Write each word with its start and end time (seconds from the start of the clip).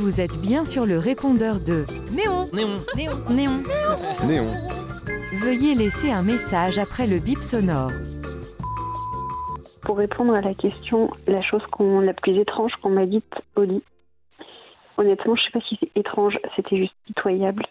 Vous 0.00 0.20
êtes 0.20 0.40
bien 0.40 0.64
sur 0.64 0.86
le 0.86 0.98
répondeur 0.98 1.60
de 1.60 1.84
Néon 2.12 2.48
Néon. 2.52 2.80
Néon 2.96 3.18
Néon. 3.30 3.62
Néon. 4.26 4.50
Veuillez 5.34 5.74
laisser 5.74 6.10
un 6.10 6.22
message 6.22 6.78
après 6.78 7.06
le 7.06 7.18
bip 7.18 7.42
sonore. 7.42 7.90
Pour 9.82 9.98
répondre 9.98 10.34
à 10.34 10.40
la 10.40 10.54
question, 10.54 11.10
la 11.26 11.42
chose 11.42 11.62
qu'on, 11.70 12.00
la 12.00 12.14
plus 12.14 12.38
étrange 12.38 12.72
qu'on 12.82 12.90
m'a 12.90 13.06
dite 13.06 13.32
au 13.56 13.62
lit, 13.62 13.82
honnêtement, 14.96 15.34
je 15.36 15.42
sais 15.42 15.50
pas 15.52 15.60
si 15.68 15.76
c'est 15.80 15.90
étrange, 15.94 16.38
c'était 16.56 16.76
juste 16.78 16.94
pitoyable. 17.06 17.66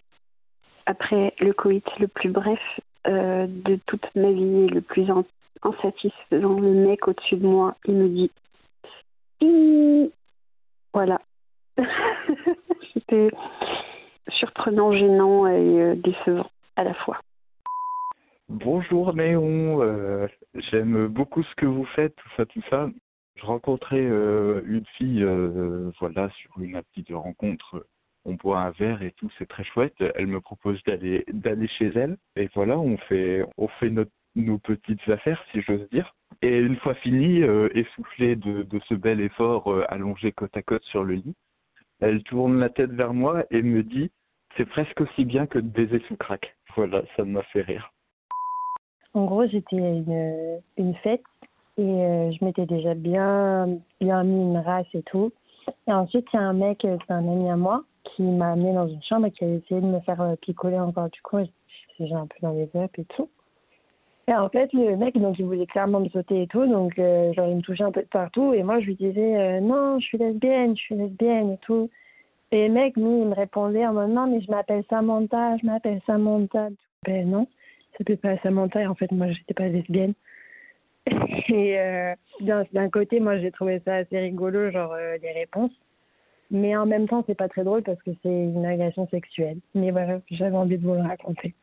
Après 0.85 1.33
le 1.39 1.53
coït 1.53 1.85
le 1.99 2.07
plus 2.07 2.29
bref 2.29 2.59
euh, 3.07 3.47
de 3.47 3.79
toute 3.85 4.05
ma 4.15 4.31
vie, 4.31 4.65
et 4.65 4.67
le 4.67 4.81
plus 4.81 5.09
in- 5.09 5.23
insatisfaisant, 5.63 6.59
le 6.59 6.71
mec 6.73 7.07
au-dessus 7.07 7.37
de 7.37 7.47
moi, 7.47 7.75
il 7.85 7.95
me 7.95 8.07
dit 8.09 8.31
Voilà. 10.93 11.19
c'était 13.09 13.35
surprenant, 14.29 14.91
gênant 14.91 15.47
et 15.47 15.81
euh, 15.81 15.95
décevant 15.95 16.49
à 16.75 16.83
la 16.83 16.93
fois. 16.93 17.19
Bonjour 18.47 19.13
Néon, 19.13 19.81
euh, 19.81 20.27
j'aime 20.55 21.07
beaucoup 21.07 21.43
ce 21.43 21.55
que 21.55 21.65
vous 21.65 21.85
faites, 21.95 22.15
tout 22.15 22.29
ça, 22.35 22.45
tout 22.45 22.61
ça. 22.69 22.89
Je 23.35 23.45
rencontrais 23.45 24.01
euh, 24.01 24.61
une 24.65 24.85
fille, 24.97 25.25
voilà, 25.99 26.29
sur 26.31 26.59
une 26.59 26.81
de 26.97 27.13
rencontre. 27.13 27.85
On 28.25 28.33
boit 28.33 28.59
un 28.59 28.71
verre 28.71 29.01
et 29.01 29.11
tout, 29.11 29.29
c'est 29.37 29.47
très 29.47 29.63
chouette. 29.63 29.95
Elle 30.15 30.27
me 30.27 30.41
propose 30.41 30.83
d'aller 30.83 31.23
d'aller 31.31 31.67
chez 31.67 31.91
elle 31.95 32.17
et 32.35 32.49
voilà, 32.53 32.77
on 32.77 32.97
fait 32.97 33.45
on 33.57 33.67
fait 33.79 33.89
notre, 33.89 34.11
nos 34.35 34.57
petites 34.57 35.07
affaires, 35.07 35.41
si 35.51 35.61
j'ose 35.61 35.87
dire. 35.89 36.13
Et 36.41 36.57
une 36.57 36.75
fois 36.77 36.95
fini, 36.95 37.41
essoufflé 37.73 38.35
de, 38.35 38.63
de 38.63 38.79
ce 38.89 38.93
bel 38.93 39.21
effort 39.21 39.73
allongé 39.87 40.31
côte 40.31 40.55
à 40.57 40.61
côte 40.61 40.83
sur 40.83 41.03
le 41.03 41.15
lit, 41.15 41.35
elle 41.99 42.23
tourne 42.23 42.59
la 42.59 42.69
tête 42.69 42.91
vers 42.91 43.13
moi 43.13 43.45
et 43.51 43.61
me 43.61 43.83
dit 43.83 44.11
c'est 44.57 44.65
presque 44.65 45.01
aussi 45.01 45.25
bien 45.25 45.45
que 45.45 45.59
de 45.59 45.67
baiser 45.67 46.01
sous 46.07 46.15
crack. 46.15 46.55
Voilà, 46.75 47.03
ça 47.15 47.23
m'a 47.23 47.43
fait 47.43 47.61
rire. 47.61 47.91
En 49.13 49.25
gros, 49.25 49.47
j'étais 49.47 49.81
à 49.81 49.89
une, 49.89 50.61
une 50.77 50.95
fête 50.95 51.23
et 51.77 51.81
euh, 51.81 52.31
je 52.31 52.43
m'étais 52.43 52.65
déjà 52.65 52.93
bien, 52.93 53.79
bien 53.99 54.23
mis 54.23 54.41
une 54.41 54.57
race 54.57 54.87
et 54.93 55.01
tout. 55.03 55.31
Et 55.87 55.93
ensuite, 55.93 56.27
il 56.33 56.35
y 56.35 56.39
a 56.39 56.43
un 56.43 56.53
mec, 56.53 56.83
euh, 56.85 56.97
c'est 57.07 57.13
un 57.13 57.27
ami 57.27 57.49
à 57.49 57.55
moi, 57.55 57.83
qui 58.03 58.23
m'a 58.23 58.51
amené 58.51 58.73
dans 58.73 58.87
une 58.87 59.01
chambre 59.03 59.27
et 59.27 59.31
qui 59.31 59.45
a 59.45 59.47
essayé 59.47 59.81
de 59.81 59.85
me 59.85 59.99
faire 60.01 60.21
euh, 60.21 60.35
picoler 60.35 60.79
encore 60.79 61.09
du 61.09 61.21
coup. 61.21 61.39
J'ai 61.99 62.13
un 62.13 62.27
peu 62.27 62.35
dans 62.41 62.51
les 62.51 62.65
vapes 62.73 62.97
et 62.97 63.05
tout. 63.05 63.29
Et 64.29 64.35
en 64.35 64.47
fait, 64.47 64.71
le 64.73 64.95
mec, 64.95 65.17
donc, 65.17 65.39
il 65.39 65.45
voulait 65.45 65.65
clairement 65.65 66.01
me 66.01 66.09
sauter 66.09 66.43
et 66.43 66.47
tout, 66.47 66.67
donc 66.67 66.99
euh, 66.99 67.33
genre, 67.33 67.47
il 67.47 67.55
me 67.55 67.61
touchait 67.61 67.83
un 67.83 67.91
peu 67.91 68.03
de 68.03 68.07
partout. 68.07 68.53
Et 68.53 68.61
moi, 68.61 68.79
je 68.79 68.85
lui 68.85 68.95
disais, 68.95 69.35
euh, 69.35 69.59
non, 69.59 69.99
je 69.99 70.05
suis 70.05 70.19
lesbienne, 70.19 70.77
je 70.77 70.81
suis 70.81 70.93
lesbienne 70.93 71.53
et 71.53 71.57
tout. 71.63 71.89
Et 72.51 72.67
le 72.67 72.73
mec, 72.75 72.95
lui, 72.95 73.21
il 73.21 73.25
me 73.25 73.33
répondait 73.33 73.87
en 73.87 73.93
mode, 73.93 74.11
non, 74.11 74.27
mais 74.27 74.39
je 74.41 74.51
m'appelle 74.51 74.83
Samantha, 74.87 75.57
je 75.57 75.65
m'appelle 75.65 75.99
Samantha. 76.05 76.69
Ben 77.07 77.27
non, 77.27 77.47
s'appelait 77.97 78.17
pas 78.17 78.37
Samantha, 78.43 78.83
et 78.83 78.85
en 78.85 78.93
fait, 78.93 79.11
moi, 79.11 79.31
j'étais 79.31 79.55
pas 79.55 79.67
lesbienne. 79.67 80.13
Et 81.49 81.79
euh, 81.79 82.13
d'un 82.41 82.65
d'un 82.71 82.89
côté, 82.91 83.19
moi, 83.19 83.39
j'ai 83.39 83.51
trouvé 83.51 83.81
ça 83.83 83.95
assez 83.95 84.19
rigolo, 84.19 84.69
genre 84.69 84.93
euh, 84.93 85.17
les 85.23 85.31
réponses. 85.31 85.71
Mais 86.51 86.77
en 86.77 86.85
même 86.85 87.07
temps, 87.07 87.23
c'est 87.25 87.37
pas 87.37 87.49
très 87.49 87.63
drôle 87.63 87.81
parce 87.81 88.01
que 88.03 88.11
c'est 88.21 88.29
une 88.29 88.65
agression 88.65 89.07
sexuelle. 89.07 89.57
Mais 89.73 89.89
voilà, 89.89 90.19
j'avais 90.29 90.55
envie 90.55 90.77
de 90.77 90.85
vous 90.85 90.93
le 90.93 91.01
raconter. 91.01 91.55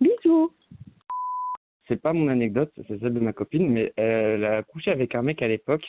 Bisous 0.00 0.50
c'est 1.90 2.00
pas 2.00 2.12
mon 2.12 2.28
anecdote, 2.28 2.72
c'est 2.76 3.00
celle 3.00 3.12
de 3.14 3.20
ma 3.20 3.32
copine, 3.32 3.68
mais 3.68 3.92
elle 3.96 4.44
a 4.44 4.62
couché 4.62 4.92
avec 4.92 5.14
un 5.16 5.22
mec 5.22 5.42
à 5.42 5.48
l'époque 5.48 5.84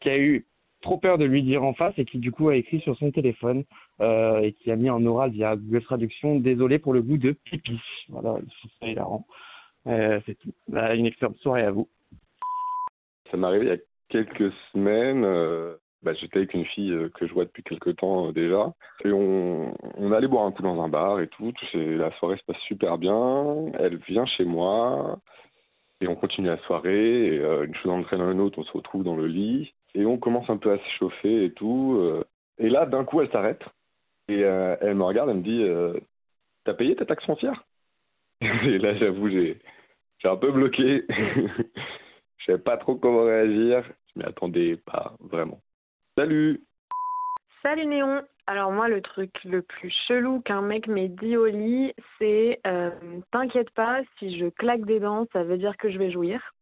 qui 0.00 0.08
a 0.08 0.18
eu 0.18 0.46
trop 0.80 0.98
peur 0.98 1.18
de 1.18 1.24
lui 1.24 1.42
dire 1.42 1.62
en 1.64 1.74
face 1.74 1.94
et 1.98 2.04
qui 2.04 2.18
du 2.18 2.32
coup 2.32 2.48
a 2.48 2.56
écrit 2.56 2.80
sur 2.80 2.96
son 2.98 3.10
téléphone 3.10 3.64
euh, 4.00 4.40
et 4.40 4.52
qui 4.52 4.70
a 4.70 4.76
mis 4.76 4.90
en 4.90 5.04
oral 5.06 5.30
via 5.30 5.56
Google 5.56 5.82
Traduction 5.82 6.38
désolé 6.40 6.78
pour 6.78 6.92
le 6.92 7.02
goût 7.02 7.16
de 7.18 7.32
pipi. 7.32 7.78
Voilà, 8.08 8.38
c'est 8.80 8.90
hilarant. 8.90 9.26
Euh, 9.86 10.20
c'est 10.26 10.38
tout. 10.38 10.52
Bah, 10.68 10.94
une 10.94 11.06
excellente 11.06 11.36
soirée 11.38 11.62
à 11.62 11.70
vous. 11.70 11.88
Ça 13.30 13.36
m'est 13.36 13.46
arrivé 13.46 13.64
il 13.66 13.68
y 13.68 13.72
a 13.72 13.78
quelques 14.08 14.52
semaines. 14.72 15.24
euh, 15.24 15.76
bah, 16.02 16.12
J'étais 16.14 16.38
avec 16.38 16.54
une 16.54 16.66
fille 16.66 16.92
euh, 16.92 17.08
que 17.14 17.26
je 17.26 17.32
vois 17.32 17.44
depuis 17.46 17.62
quelques 17.62 17.96
temps 17.96 18.30
déjà. 18.32 18.72
Et 19.04 19.12
on, 19.12 19.74
on 19.96 20.12
allait 20.12 20.28
boire 20.28 20.44
un 20.44 20.52
coup 20.52 20.62
dans 20.62 20.82
un 20.82 20.88
bar 20.88 21.20
et 21.20 21.28
tout. 21.28 21.52
la 21.72 22.10
soirée 22.18 22.36
se 22.36 22.44
passe 22.44 22.60
super 22.68 22.98
bien. 22.98 23.72
Elle 23.78 23.96
vient 24.06 24.26
chez 24.26 24.44
moi. 24.44 25.18
Et 26.04 26.08
on 26.08 26.16
continue 26.16 26.48
la 26.48 26.58
soirée. 26.58 27.34
Et, 27.34 27.38
euh, 27.38 27.64
une 27.64 27.74
chose 27.76 27.90
entraîne 27.90 28.20
une 28.20 28.40
autre, 28.40 28.58
on 28.58 28.64
se 28.64 28.72
retrouve 28.72 29.04
dans 29.04 29.16
le 29.16 29.26
lit. 29.26 29.72
Et 29.94 30.04
on 30.04 30.18
commence 30.18 30.50
un 30.50 30.58
peu 30.58 30.70
à 30.70 30.76
se 30.76 30.88
chauffer 30.98 31.46
et 31.46 31.52
tout. 31.52 31.96
euh. 31.98 32.24
et 32.58 32.68
là, 32.68 32.84
d'un 32.84 33.04
coup, 33.04 33.22
elle 33.22 33.30
s'arrête. 33.30 33.62
Et 34.28 34.44
euh, 34.44 34.76
elle 34.82 34.96
me 34.96 35.04
regarde, 35.04 35.30
elle 35.30 35.38
me 35.38 35.42
dit 35.42 36.02
T'as 36.64 36.74
payé 36.74 36.94
ta 36.94 37.06
taxe 37.06 37.24
foncière? 37.24 37.64
Et 38.40 38.78
là, 38.78 38.94
j'avoue, 38.96 39.28
j'ai 39.30 39.58
j'ai 40.18 40.28
un 40.28 40.36
peu 40.36 40.50
bloqué. 40.50 41.04
Je 42.38 42.44
savais 42.46 42.62
pas 42.62 42.76
trop 42.76 42.96
comment 42.96 43.24
réagir. 43.24 43.84
Je 44.14 44.20
m'y 44.20 44.26
attendais 44.26 44.76
pas 44.76 45.14
vraiment. 45.20 45.60
Salut 46.16 46.60
Salut 47.62 47.86
Néon. 47.86 48.22
Alors 48.46 48.72
moi, 48.72 48.88
le 48.88 49.00
truc 49.00 49.32
le 49.44 49.62
plus 49.62 49.90
chelou 50.06 50.40
qu'un 50.42 50.60
mec 50.60 50.86
m'ait 50.86 51.08
dit 51.08 51.36
au 51.36 51.46
lit, 51.46 51.94
c'est 52.18 52.60
euh, 52.66 52.90
t'inquiète 53.30 53.70
pas, 53.70 54.02
si 54.18 54.38
je 54.38 54.46
claque 54.46 54.84
des 54.84 55.00
dents, 55.00 55.26
ça 55.32 55.44
veut 55.44 55.56
dire 55.56 55.76
que 55.78 55.90
je 55.90 55.98
vais 55.98 56.10
jouir. 56.10 56.52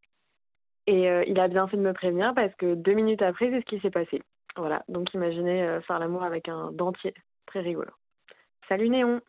Et 0.87 1.11
euh, 1.11 1.25
il 1.27 1.41
a 1.41 1.49
bien 1.49 1.67
fait 1.67 1.77
de 1.77 1.83
me 1.83 1.93
prévenir 1.93 2.35
parce 2.35 2.55
que 2.55 2.75
deux 2.75 2.93
minutes 2.93 3.23
après, 3.23 3.51
c'est 3.51 3.61
ce 3.61 3.67
qui 3.67 3.81
s'est 3.81 3.91
passé. 3.91 4.23
Voilà. 4.57 4.85
Donc 4.89 5.13
imaginez 5.13 5.65
euh, 5.65 5.81
faire 5.81 5.99
l'amour 5.99 6.23
avec 6.23 6.49
un 6.49 6.71
dentier, 6.71 7.15
très 7.47 7.61
rigolo. 7.61 7.91
Salut 8.69 8.89
Néon. 8.89 9.21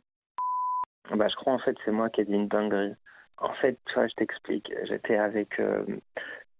Bah, 1.12 1.28
je 1.28 1.36
crois 1.36 1.54
en 1.54 1.60
fait 1.60 1.76
c'est 1.84 1.92
moi 1.92 2.10
qui 2.10 2.22
ai 2.22 2.26
dit 2.26 2.34
une 2.34 2.48
dinguerie. 2.48 2.94
En 3.38 3.54
fait, 3.56 3.80
tu 3.88 3.96
vois, 3.96 4.08
je 4.08 4.14
t'explique. 4.14 4.72
J'étais 4.84 5.18
avec 5.18 5.60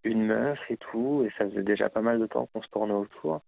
une 0.04 0.26
meuf 0.26 0.60
et 0.70 0.78
tout, 0.78 1.24
et 1.24 1.32
ça 1.38 1.48
faisait 1.48 1.64
déjà 1.64 1.88
pas 1.88 2.02
mal 2.02 2.20
de 2.20 2.26
temps 2.26 2.48
qu'on 2.48 2.64
se 2.64 2.68
tournait 2.70 2.94
autour. 2.94 3.42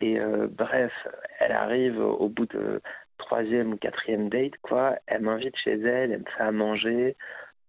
Et 0.00 0.18
euh, 0.20 0.48
bref, 0.50 0.92
elle 1.40 1.52
arrive 1.52 1.98
au 1.98 2.28
bout 2.28 2.46
de 2.46 2.80
troisième 3.18 3.72
ou 3.72 3.76
quatrième 3.76 4.28
date, 4.28 4.56
quoi. 4.62 4.96
Elle 5.06 5.22
m'invite 5.22 5.56
chez 5.56 5.72
elle, 5.72 6.12
elle 6.12 6.20
me 6.20 6.30
fait 6.36 6.42
à 6.42 6.52
manger, 6.52 7.16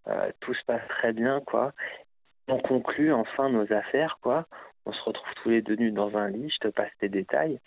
euh, 0.08 0.30
tout 0.40 0.54
se 0.54 0.64
passe 0.64 0.86
très 0.88 1.12
bien, 1.12 1.40
quoi. 1.40 1.72
On 2.48 2.58
conclut 2.58 3.12
enfin 3.12 3.50
nos 3.50 3.70
affaires, 3.72 4.18
quoi. 4.22 4.46
On 4.86 4.92
se 4.92 5.02
retrouve 5.02 5.34
tous 5.42 5.50
les 5.50 5.62
deux 5.62 5.76
nus 5.76 5.92
dans 5.92 6.16
un 6.16 6.28
lit, 6.28 6.50
je 6.50 6.68
te 6.68 6.72
passe 6.72 6.90
tes 7.00 7.08
détails. 7.08 7.60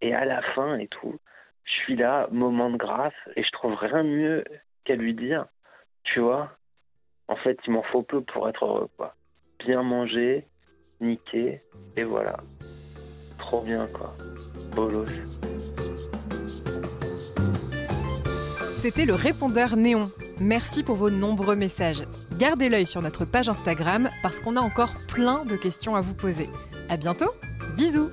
Et 0.00 0.14
à 0.14 0.24
la 0.24 0.42
fin 0.54 0.78
et 0.78 0.86
tout, 0.86 1.18
je 1.64 1.72
suis 1.72 1.96
là, 1.96 2.28
moment 2.30 2.70
de 2.70 2.76
grâce, 2.76 3.12
et 3.36 3.42
je 3.42 3.50
trouve 3.50 3.74
rien 3.74 4.04
de 4.04 4.08
mieux 4.08 4.44
qu'à 4.84 4.96
lui 4.96 5.14
dire, 5.14 5.46
tu 6.04 6.20
vois, 6.20 6.50
en 7.28 7.36
fait, 7.36 7.58
il 7.66 7.72
m'en 7.72 7.82
faut 7.82 8.02
peu 8.02 8.22
pour 8.22 8.48
être 8.48 8.64
heureux, 8.64 8.88
quoi. 8.96 9.14
Bien 9.58 9.82
manger, 9.82 10.46
niquer, 11.00 11.62
et 11.96 12.04
voilà. 12.04 12.38
Trop 13.40 13.62
bien, 13.62 13.88
quoi. 13.92 14.14
Bolos. 14.74 15.08
C'était 18.76 19.04
le 19.04 19.14
répondeur 19.14 19.76
Néon. 19.76 20.10
Merci 20.40 20.82
pour 20.82 20.96
vos 20.96 21.10
nombreux 21.10 21.56
messages. 21.56 22.04
Gardez 22.38 22.68
l'œil 22.68 22.86
sur 22.86 23.02
notre 23.02 23.26
page 23.26 23.48
Instagram 23.48 24.08
parce 24.22 24.40
qu'on 24.40 24.56
a 24.56 24.60
encore 24.60 24.94
plein 25.06 25.44
de 25.44 25.56
questions 25.56 25.96
à 25.96 26.00
vous 26.00 26.14
poser. 26.14 26.48
À 26.88 26.96
bientôt, 26.96 27.30
bisous 27.76 28.10